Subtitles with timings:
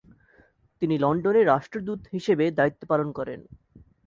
[0.81, 3.39] তিনি লন্ডনে রাষ্ট্রদূত হিসেবে দায়িত্ব পালন করেন।